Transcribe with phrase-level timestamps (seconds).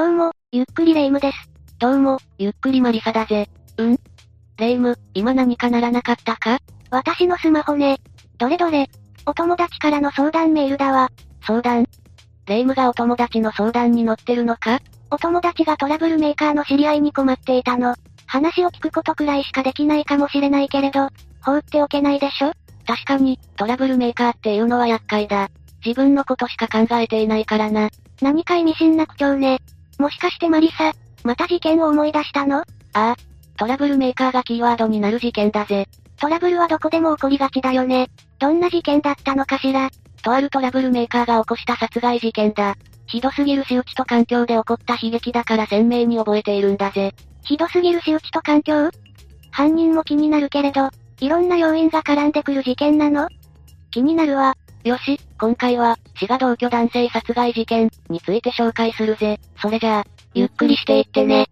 [0.00, 1.50] どうも、ゆっくりレ夢ムです。
[1.78, 3.50] どうも、ゆっくりマリサだぜ。
[3.76, 3.98] うん
[4.56, 6.58] レ夢ム、今何かならなかったか？
[6.90, 7.98] 私のスマホね。
[8.38, 8.88] どれどれ。
[9.26, 11.10] お友達からの相談メールだわ。
[11.46, 11.86] 相談？
[12.46, 14.80] レ夢ムがお友達の相談に乗ってるのか？
[15.10, 17.94] お友達がトラブルメーカーの知り合いに困っていたの。
[18.24, 21.10] 話を聞くことくらいしかできないかもしれないけれど、
[21.42, 22.52] 放っておけないでしょ？
[22.86, 25.50] 確かに、トラブルメーカーっていうのは厄介だ。
[25.84, 27.90] 自分のことしか考えていないからな。
[28.22, 29.58] 何か意味深な口調ね。
[30.00, 30.92] もしかしてマリサ、
[31.24, 32.60] また事件を思い出したの？
[32.60, 32.64] あ
[32.94, 33.16] あ、
[33.58, 35.86] トラブルメーカーがキーワードになる事件だぜ。
[36.18, 38.08] トラブルはどこでも起こりがちだよね。
[38.38, 39.90] どんな事件だったのかしら？
[40.22, 42.76] とあるトラブルメーカーが起こした殺害事件だ。
[43.06, 47.14] ひどすぎる仕打ちと環境で起こった悲劇だから鮮明に覚えているんだぜ。
[47.44, 48.90] ひどすぎる仕打ちと環境？
[49.50, 50.88] 犯人も気になるけれど、
[51.20, 53.28] いろんな要因が絡んでくる事件なの？
[53.90, 54.56] 気になるわ。
[54.82, 59.38] よし、今回は、滋賀同居男性殺害事件について紹介するぜ。
[59.60, 61.48] それじゃあ、ゆっくりしていってね。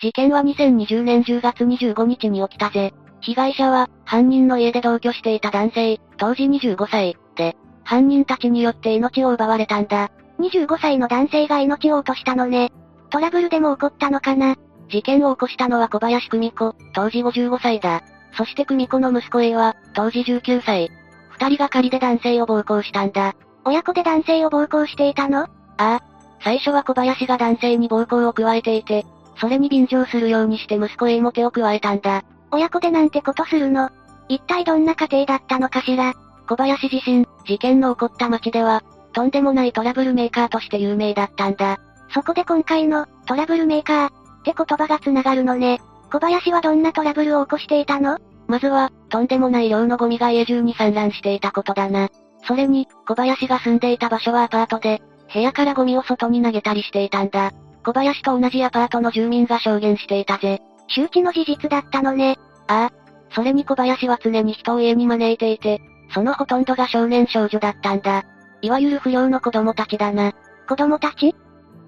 [0.00, 2.94] 事件は2020年10月25日に起きたぜ。
[3.20, 10.10] 被害者は、犯人の家で同居していた男性、当時25歳、で、犯人たちによって命を奪われたんだ。
[10.40, 12.72] 25歳の男性が命を落としたのね。
[13.10, 14.56] トラブルでも起こったのかな
[14.88, 18.02] 事件を起こしたのは小林久美子、当時55歳だ。
[18.36, 20.90] そして久美子の息子 A は、当時19歳。
[21.30, 23.34] 二人が仮で男性を暴行したんだ。
[23.64, 25.42] 親子で男性を暴行していたの？
[25.42, 26.00] ああ。
[26.42, 29.06] 最初は小林が男性に暴行を加えていて、
[29.40, 32.22] それに便乗するようにして息子 A も手を加えたんだ。
[32.50, 33.90] 親子でなんてことするの？
[34.28, 36.14] 一体どんな家庭だったのかしら？
[36.46, 41.80] 小林自身、事件の起こった町では、とんでもないトラブルメーカーとして有名だったんだ。
[42.10, 44.12] そこで今回の、トラブルメーカー、っ
[44.44, 45.80] て言葉が繋がるのね。
[46.14, 48.18] 小林はどんなトラブルを起こしていたの？
[48.46, 52.08] まずは、とんでもない量のゴミが家中に散乱していたことだな。
[52.46, 57.50] それに、小林が住んでいた場所はアパートで、部屋からゴミを外に投げたりしていたんだ。
[57.84, 60.62] 小林と同じアパートの住民が証言していたぜ。
[60.86, 62.38] 周知の事実だったのね。
[62.68, 63.34] ああ。
[63.34, 65.80] それに小林は常に人を家に招いていて、
[66.14, 68.22] そのほとんどが少年少女だったんだ。
[68.62, 70.32] いわゆる不良の子供たちだな。
[70.68, 71.34] 子供たち？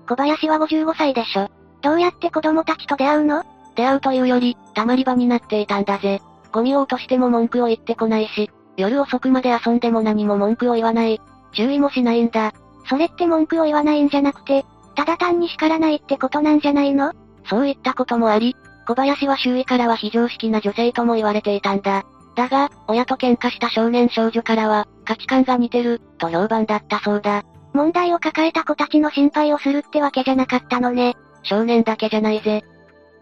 [0.09, 1.49] 小林は55歳でしょ。
[1.81, 3.45] どうやって子供たちと出会うの？
[3.76, 6.20] 出会うというより、たまり場になっていたんだぜ。
[6.53, 11.20] ゴミを落としても文句を言ってこないし、夜遅くまで遊んでも何も文句を言わない。
[11.53, 12.53] 注意もしないんだ。
[12.88, 14.64] それって文句を言わないんじゃなくて、
[14.94, 17.12] ただ単に叱らないってことなんじゃないの？
[17.48, 18.56] そういったこともあり、
[18.87, 22.04] 小林は周囲からは非常識な女性とも言われていたんだ。
[22.34, 27.44] だが、親と喧嘩した少年少女からは、価値観が似てる、と評判だったそうだ。
[27.72, 31.14] 問題を抱えた子たちの心配をするってわけじゃなかったのね。
[31.43, 32.64] 少年だけじゃないぜ。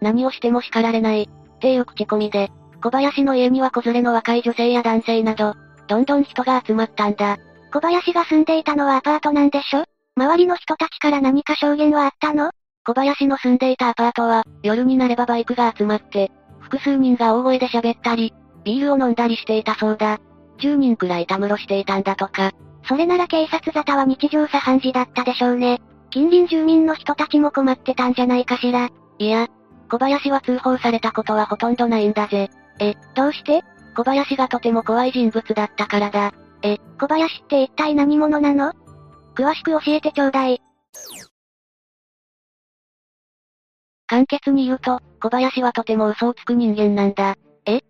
[0.01, 2.51] 何をしても叱られない、っていう口コミで、
[2.83, 5.55] 小林の家には子連れの若い女性や男性など、
[5.87, 7.37] どんどん人が集まったんだ。
[7.73, 9.85] 小林が住んでいたのはアパートなんでしょ？
[10.17, 12.51] 周りの人たちから何か証言はあったの？
[12.85, 20.19] 小林の住んでいたアパートは、夜になればバイクが集まって、複数人が大声で喋ったり、ビールを飲んだりしていたそうだ。
[20.59, 22.51] 10人くらいたむろしていたんだとか。
[22.87, 25.81] それなら警察沙汰は日常茶飯事だったでしょうね。
[26.11, 28.89] 近隣住民の人たちも困ってたんじゃないかしら。
[29.17, 29.47] いや、
[29.89, 32.49] 小林は通報されたことはほとんどないんだぜ。
[32.79, 33.63] え、どうして？
[33.95, 36.33] 小林がとても怖い人物だったからだ。
[36.63, 38.73] え、小林って一体何者なの？
[39.35, 40.61] 詳しく教えてちょうだい。
[44.07, 47.35] 簡潔に言うと、小林はとても嘘をつく人間なんだ。
[47.65, 47.81] え？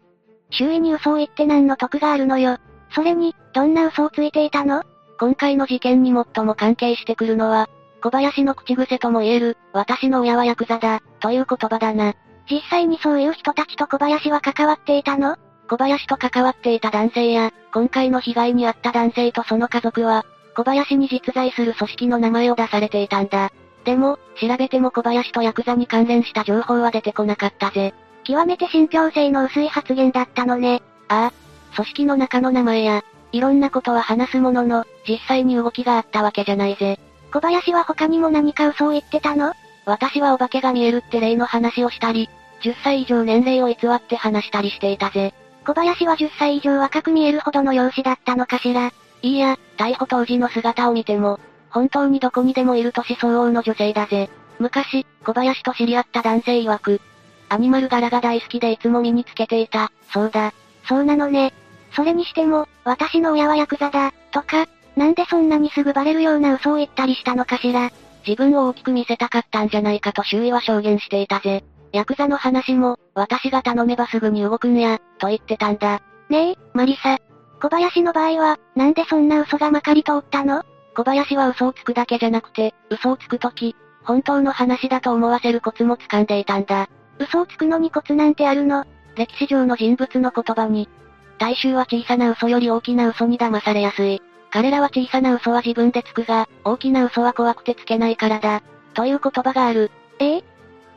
[0.52, 2.58] 周囲に嘘を言って何の得があるのよ。
[2.94, 4.84] それに、どんな嘘をついていたの？
[5.20, 7.70] 今回の事件に最も関係してくるのは、
[8.06, 12.14] 小林の口癖とも言える、私の親はヤクザだ、という言葉だな。
[12.48, 15.38] 実際にそういう人たちと小林は関わっていたの？
[15.68, 20.24] 小林と関わっていた男性や、今回の被害に遭った男性とその家族は、
[20.56, 23.52] 小林に実在する組織の名前を出されていたんだ。
[23.86, 27.96] でも、調べても小林とヤクザに関連した情報は出てこなかったぜ。
[28.24, 30.84] 極めて信憑性の薄い発言だったのね。
[31.08, 31.34] ああ。
[31.76, 37.00] 組織の中の名前や、いろんなことは話すものの、実際に動きがあったわけじゃないぜ。
[37.36, 39.52] 小林は他にも何か嘘を言ってたの？
[39.86, 42.30] 私はお化けが見えるって例の話をしたり、
[42.62, 45.34] 10歳以上年齢を偽って話したりしていたぜ。
[45.66, 48.94] 小林は10歳以上若く見えるほどの容姿だったのかしら？
[49.22, 54.30] いいや、逮捕当時の姿を見ても、本当にどこにでもいる年相応の女性だぜ。
[54.60, 57.02] 昔、小林と知り合った男性曰く、
[57.50, 60.54] アニマル柄が大好きでいつも身につけていた、そうだ。
[60.88, 61.52] そうなのね。
[61.94, 67.92] それにしても、私の親はヤクザだ、とか、なんでそんなにすぐバレるような嘘を言ったりしたのかしら。
[68.28, 71.64] 自分を大きく見せたかったんじゃないかと周囲は証言していたぜ。
[71.92, 76.02] ヤクザの話も、私が頼めばすぐに動くんや、と言ってたんだ。
[76.30, 77.20] ねえ、マリサ。
[77.62, 80.64] 小林の場合は、なんでそんな嘘がまかり通ったの？
[80.96, 86.90] 小林は嘘をつくだけじゃなくて、嘘をつくとき、本当の話だと思わせるコツも掴んでいたんだ。
[87.20, 88.86] 嘘をつくのにコツなんてあるの？
[89.16, 90.90] 歴史上の人物の言葉に、
[91.38, 94.22] 大衆は小さな嘘より大きな嘘に騙されやすい。
[94.56, 98.64] 彼らは小さな嘘は自分でつくが、大きな嘘は怖くてつけないからだ。
[98.94, 99.92] という言葉がある。
[100.20, 100.38] え？
[100.38, 100.44] え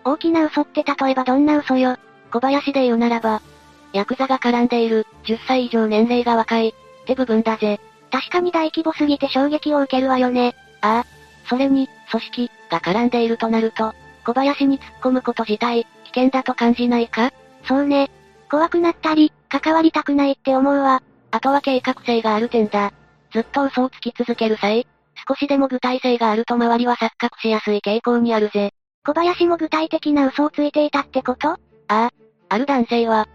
[0.05, 1.97] 大きな嘘って例えばどんな嘘よ？
[2.31, 3.43] 小林で言うならば、
[3.93, 7.81] ヤクザが絡んでいる、10歳以上年齢が若い、って部分だぜ。
[8.13, 10.55] 確かに大規模すぎて衝撃を受けるわよね。
[10.81, 11.07] ああ。
[11.49, 13.93] それに、組織、が絡んでいるとなると、
[14.25, 17.33] 小林に突っ込むこと自体、危険だと感じないか？
[17.65, 18.09] そうね。
[18.49, 21.03] 怖くなったり、関わりたくないって思うわ。
[21.33, 22.93] あとは計画性がある点だ。
[23.33, 24.87] ずっと嘘をつき続ける際、
[25.29, 28.73] 少しでも具体性があると周りは錯覚しやすい傾向にあるぜ。
[29.05, 31.51] 小林も具体的な嘘をついていたってこと？
[31.51, 31.57] あ
[31.89, 32.11] あ。
[32.51, 33.27] ある男性は、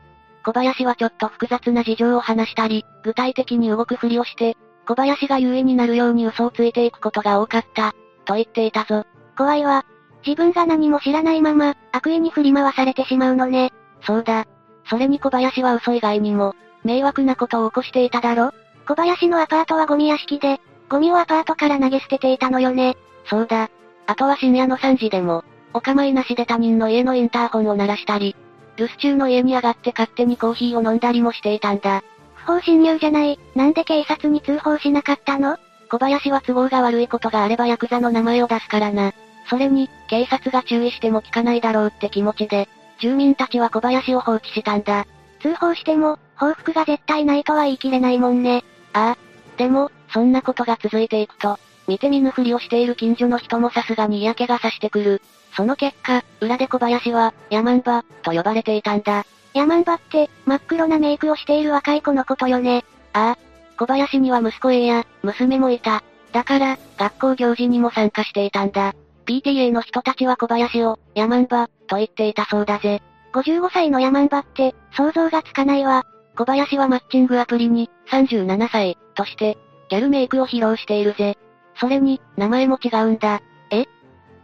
[0.45, 4.57] 小林はちょっと複雑な事情を話したり、具体的に動くふりをして、
[4.87, 7.93] 小林が優位になるように嘘をついていくことが多かった、
[8.25, 9.05] と言っていたぞ。
[9.37, 9.85] 怖いわ。
[10.25, 13.71] 自分が何も知らないまま、悪意に振り回されてしまうのね。
[14.01, 14.45] そうだ。
[14.89, 18.51] それに小林は嘘以外にも、迷惑なことを起こしていただろ？
[18.87, 20.59] 小林のアパートはゴミ屋敷で、
[20.89, 22.97] ゴミをアパートから投げ捨てていたのよね。
[23.25, 23.69] そうだ。
[24.05, 25.43] あとは深夜の3時でも、
[25.73, 28.35] お構いなしで他人の家のインターホンを鳴らしたり、
[28.75, 32.03] 留守中の家に上がって勝手にコーヒーを飲んだりもしていたんだ。
[32.35, 35.57] 不法侵入じゃない、なんで警察に通報しなかったの？
[35.89, 39.13] 小林は都合が悪いことがあればヤクザの名前を出すからな。
[39.49, 42.67] それに、警察が注意しても聞かないだろうって気持ちで、
[42.99, 45.05] 住民たちは小林を放置したんだ。
[45.41, 48.63] 通報しても、報復が絶対ないとは言い切れないもんね。
[48.93, 49.17] ああ。
[49.57, 55.21] でも、そんなことが続いていくと、見て見ぬふりをしている近所の人もさすがに嫌気がさしてくる。
[55.55, 59.25] その結果、裏で小林は、ヤマンバ、と呼ばれていたんだ。
[59.53, 62.85] ヤマンバって、真っ黒なメイクをしている若い子のことよね。
[63.13, 63.37] ああ。
[63.77, 66.03] 小林には息子 A や、娘もいた。
[66.31, 68.95] だから、学校行事にも参加していたんだ。
[69.25, 73.01] PTA の人たちは小林を、ヤマンバ、と言っていたそうだぜ。
[73.33, 76.05] 55歳のヤマンバって、想像がつかないわ。
[76.35, 79.57] 小林はマッチングアプリに、37歳、として、
[79.89, 81.37] ギャルメイクを披露しているぜ。
[81.79, 83.41] それに、名前も違うんだ。
[83.69, 83.85] え？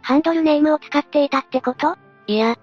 [0.02, 1.96] ハンドルネームを使っていたってこと？
[2.26, 2.56] いや、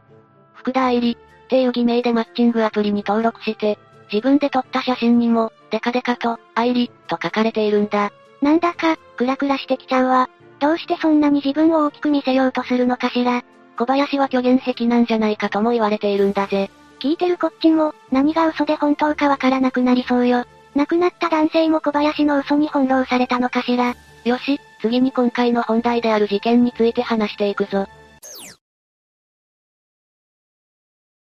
[0.53, 3.77] 福田愛理、っていう偽名でマッチングアプリに登録して、
[4.11, 8.11] 自分で撮った写真にも、デカデカと、愛理、と書かれているんだ。
[8.41, 10.29] なんだか、クラクラしてきちゃうわ。
[10.59, 13.43] どうしてそんなに自分を大きく見せようとするのかしら。
[13.77, 16.71] 小林は虚言癖なんじゃないかとも言われているんだぜ。
[16.99, 20.45] 聞いてるこっちも、何が嘘で本当かわからなくなりそうよ。
[20.75, 23.95] 亡くなった男性も小林の嘘に翻弄されたのかしら。
[24.25, 27.87] よし、次に今回の本題である事件について話していくぞ。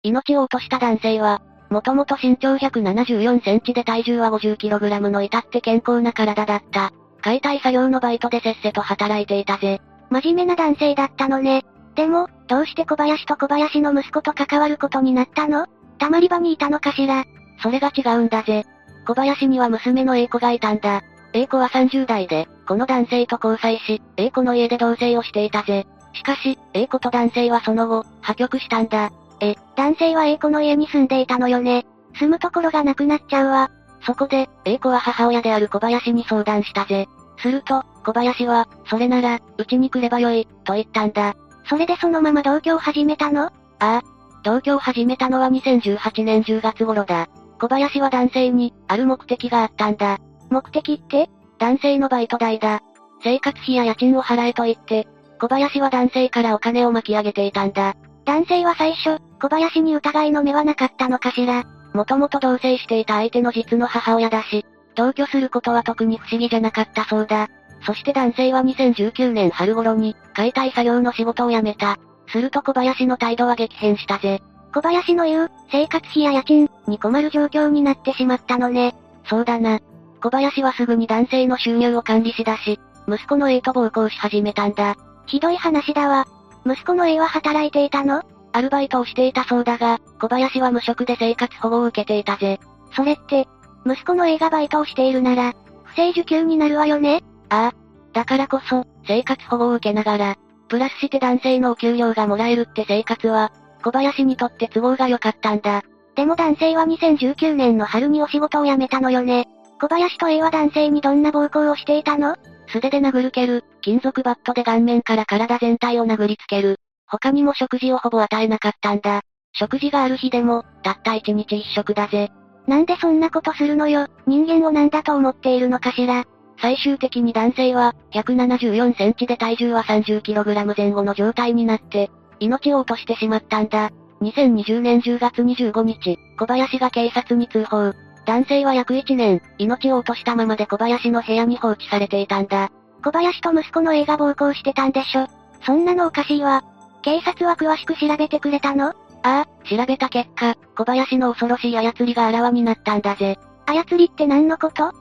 [0.02, 6.92] 命を落とした男性は、もともと身長174センチで体重は 50kg の至って健康な体だった。
[7.22, 9.80] 解体作業のバイトでせっせと働いていたぜ。
[10.10, 11.64] 真面目な男性だったのね。
[11.96, 15.66] でも、どうして小林と小林の息子と関わることになったの？
[15.98, 17.25] たまり場にいたのかしら？
[17.62, 18.64] それが違うんだぜ。
[19.06, 21.02] 小林には娘の A 子がいたんだ。
[21.32, 25.87] A 子は30代で、この男性と交際し、A 子の家で同棲をしていたぜ。
[26.12, 29.10] しかし、A 子と男性はその後、破局したんだ。
[29.40, 31.87] え、男性は A 子の家に住んでいたのよね。
[32.14, 33.70] 住むところがなくなっちゃうわ。
[34.02, 37.08] そこで、A 子は母親である小林に相談したぜ。
[37.38, 41.37] すると、小林は、それなら、うちに来ればよい、と言ったんだ。
[41.68, 43.46] それでそのまま同居を始めたの？
[43.46, 44.02] ああ。
[44.42, 47.28] 同居を始めたのは2018年10月頃だ。
[47.58, 50.18] 小林は男性に、ある目的があったんだ。
[50.50, 51.28] 目的って？
[51.58, 52.82] 男性のバイト代だ。
[53.25, 55.08] 生活費や家賃を払えと言って、
[55.40, 57.94] 小林は男性からお金を巻き上げていたんだ。
[58.25, 61.64] 男性は最初、小林に疑いの目はなかったのかしら？
[61.94, 67.49] もともと同棲していた相手の実の母親だし、同居することは特に不思議じゃなかったそうだ。
[67.87, 71.99] そして男性は2019年春頃に、解体作業の仕事を辞めた。
[72.28, 74.43] すると小林の態度は激変したぜ。
[74.75, 78.97] 小林の言う、生活費や家賃、に困る状況になってしまったのね。
[79.25, 79.78] そうだな。
[80.21, 84.97] 小林はすぐに男性の収入を管理しだし、息子の A と暴行し始めたんだ。
[85.26, 86.26] ひどい話だわ。
[86.66, 88.25] 息子の A は働いていたの？
[88.52, 92.59] アルバイトをしていたそうだが、小林は無職で生活保護を受けていたぜ。
[92.97, 93.47] それって、
[93.87, 97.23] 息子の A がバイトをしているなら、不正受給になるわよね？
[97.50, 97.73] ああ。
[98.12, 100.37] だからこそ、生活保護を受けながら、
[100.69, 103.53] プラスして男性のお給料がもらえるって生活は、
[103.85, 105.83] 小林にとって都合が良かったんだ。
[106.17, 109.47] でも男性は2019年の春にお仕事を辞めたのよね。
[109.81, 112.37] 小林と A は男性にどんな暴行をしていたの？
[112.69, 116.76] 素手で殴る蹴る、金属バットで顔面から体全体を殴りつける。
[117.07, 119.21] 他にも食事をほぼ与えなかったんだ。
[119.53, 122.31] 食事がある日でも、たった一日一食だぜ。
[122.67, 126.25] なんでそんなことするのよ、人間を何だと思っているのかしら。
[126.58, 132.10] 最終的に男性は、174センチで体重は 30kg 前後の状態になって、
[132.40, 133.90] 命を落としてしまったんだ。
[134.22, 137.92] 2020年10月25日、小林が警察に通報。
[138.25, 142.70] 男性は約1年、命を落としたままで小林の部屋に放置されていたんだ。
[143.04, 145.28] 小林と息子の映画暴行してたんでしょ？
[145.64, 146.64] そんなのおかしいわ。
[147.02, 148.88] 警察は詳しく調べてくれたの？
[148.88, 153.38] ああ、調べた結果、小林の恐ろしい操りがあらわになったんだぜ。
[153.66, 154.92] 操りって何のこと？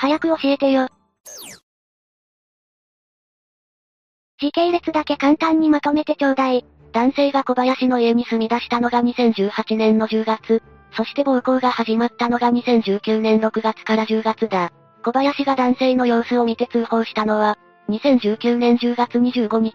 [0.00, 0.88] 早く教えてよ。
[4.40, 6.64] 時系列だけ簡単にまとめてちょうだい。
[6.92, 10.62] 男性が小林の家に住み出したのが2018年の10月、
[10.96, 14.72] そして暴行が始まったのが2019年6月から10月だ。
[15.04, 17.58] 小林が男性の様子を見て通報したのは、
[17.90, 19.74] 2019年10月25日。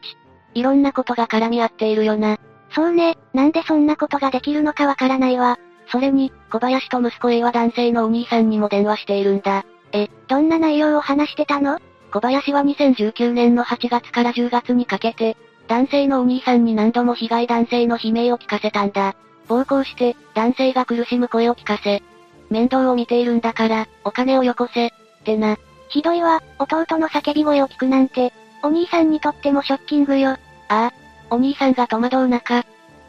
[0.56, 2.40] いろんなことが絡み合っているよな。
[2.72, 5.60] そうね、なんでそんなことができるのかわからないわ。
[5.92, 9.66] それに、小林と息子 A は男性のお兄さんにも電話しているんだ。
[9.96, 11.80] え、どんな内容を話してたの？
[12.12, 15.38] 小林は2019年の8月から10月にかけて、
[15.68, 19.16] 男性のお兄さんに何度も被害男性の悲鳴を聞かせたんだ。
[19.48, 22.04] 暴行して、男性が苦しむ声を聞かせ、
[22.50, 24.92] 面倒を見ているんだから、お金をよこせ、っ
[25.24, 25.58] てな。
[25.90, 28.34] ひどいわ、弟の叫び声を聞くなんて、
[28.64, 30.30] お兄さんにとってもショッキングよ。
[30.30, 30.38] あ
[30.70, 30.94] あ、
[31.30, 32.64] お兄さんが戸惑う中、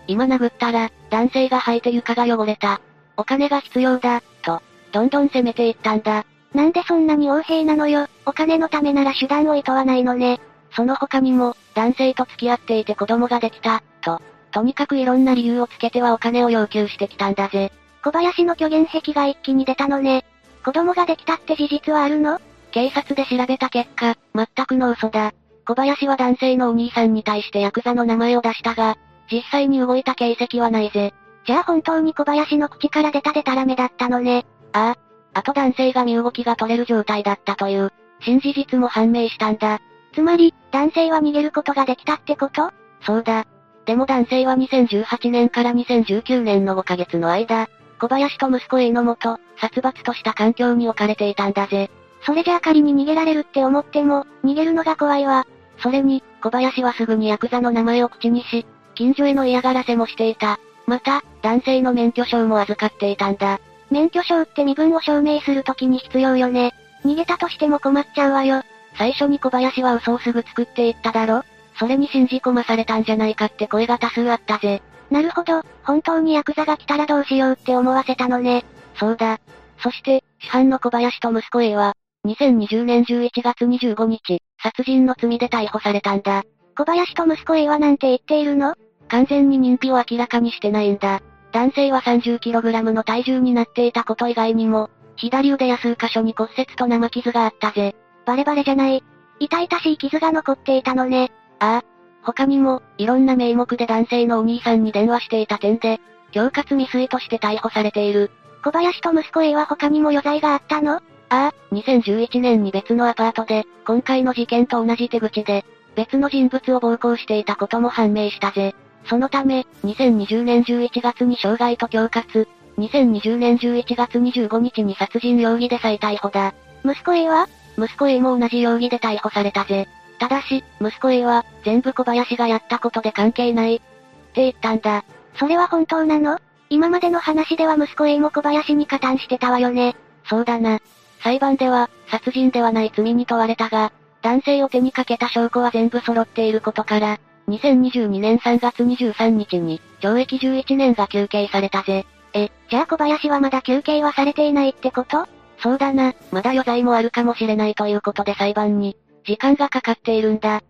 [0.06, 2.80] 今殴ったら、男性が履いて床が汚れた。
[3.16, 4.62] お金が必要だ、と、
[4.92, 6.24] どんどん攻めていったんだ。
[6.56, 10.40] なんでそんなに横兵なのよ、お金のためなら手段を厭わないのね。
[10.74, 14.22] その他にも、男性と付き合っていて子供ができた、と、
[14.52, 17.72] とにかくいろんな理由をつけてはお金を要求してきたんだぜ。
[18.02, 20.24] 小林の虚言癖が一気に出たのね。
[20.64, 22.40] 子供ができたって事実はあるの？
[22.70, 25.34] 警察で調べた結果、全くの嘘だ。
[25.66, 28.96] 小林は男性のお兄さんに対してヤクザの名前を出したが、
[29.30, 31.12] 実際に動いた形跡はないぜ。
[31.46, 34.46] じゃあ本当に小林の口から出たデタラメだったのね。
[34.72, 35.05] ああ。
[35.36, 39.80] あと男性が身動きが取れる状態だったという、新事実も判明したんだ。
[40.14, 42.70] つまり、男性は逃げることができたってこと？
[43.02, 43.44] そうだ。
[43.84, 47.68] でも男性は2018年から2019年の5ヶ月の間、
[48.00, 51.90] 小林と息子 A のもと、殺伐とした環境に置かれていたんだぜ。
[52.22, 55.46] それじゃあ仮に逃げられるって思っても、逃げるのが怖いわ。
[55.82, 58.64] それに、小林はすぐにヤクザの名前を口にし、
[58.94, 60.58] 近所への嫌がらせもしていた。
[60.86, 63.60] また、男性の免許証も預かっていたんだ。
[63.90, 66.74] 免許証って身分を証明するときに必要よね。
[67.04, 68.62] 逃げたとしても困っちゃうわよ。
[68.98, 71.42] 最初に小林は嘘をすぐ作っていっただろ
[71.78, 74.82] それに信じ込まされたんじゃないかって声が多数あったぜ。
[75.10, 78.64] なるほど、本当にヤクザが来たらどうしようって思わせたのね。
[78.98, 79.38] そうだ。
[79.78, 81.94] そして、主犯の小林と息子 A は、
[82.26, 86.44] 2020年11月25日、殺人の罪で逮捕されたんだ。
[86.76, 88.74] 小林と息子 A はなんて言っているの？
[89.08, 91.22] 完全に認否を明らかにしてないんだ。
[91.56, 97.96] 男性は 30kg の体重になっていたこと以外にも、左腕や数箇所に骨折と生傷があったぜ。
[98.26, 99.02] バレバレじゃない。
[99.40, 101.32] 痛々しい傷が残っていたのね。
[101.58, 101.84] ああ。
[102.22, 105.98] 他にも、いろんな名目で男性のお兄さんに電話していた点で、
[106.34, 108.30] 恐喝未遂として逮捕されている。
[108.62, 110.96] 小林と息子 A は他にも余罪があったの？
[110.96, 118.74] ああ、2011年に別のアパートで、今回の事件と同じ手口で、別の人物を暴行していたことも判明したぜ。
[119.04, 122.48] そのため、2020年11月に傷害と恐喝、
[122.78, 126.54] 2020年11月25日に殺人容疑で再逮捕だ。
[126.84, 127.48] 息子 A は？
[127.78, 129.86] 息子 A も同じ容疑で逮捕されたぜ。
[130.18, 133.76] ただし、息子 A は、全部小林がやったことで関係ない。
[133.76, 135.04] って言ったんだ。
[135.38, 136.38] それは本当なの？
[136.68, 139.94] 今までの話では息子 A も小林に加担してたわよね。
[140.24, 140.80] そうだな。
[141.22, 152.06] 裁判では、殺人ではない罪に問われたが、男性を手にかけた証拠は全部揃っていることから、2022年3月23日に、懲役11年が求刑されたぜ。
[152.34, 155.26] え、じゃあ小林はまだ求刑はされていないってこと？
[155.58, 160.60] そうだな、まだ余罪もあるかもしれないということで裁判に、時間がかかっているんだ。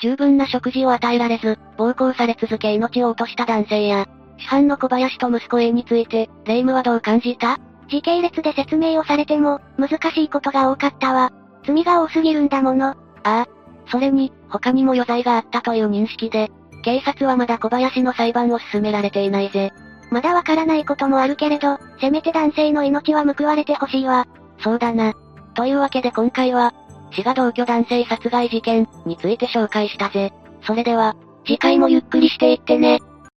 [0.00, 4.06] 十分な食事を与えられず、暴行され続け命を落とした男性や、
[4.38, 7.58] 主犯の小林と息子 A について、霊夢はどう感じた？
[7.88, 11.32] 時系列で説明をされても、難しいことが多かったわ。
[11.66, 12.90] 罪が多すぎるんだもの。
[12.90, 13.48] ああ。
[13.90, 16.50] それに、他にも余罪があったという認識で、
[16.82, 19.72] 警察はまだ小林の裁判を進められていないぜ。
[20.10, 24.26] まだわからないこともあるけれど、せめて男性の命は報われてほしいわ。
[24.58, 25.14] そうだな。
[25.54, 26.72] というわけで今回は、
[27.10, 30.32] 滋賀同居男性殺害事件について紹介したぜ。
[30.62, 33.00] それでは、次回もゆっくりしていってね。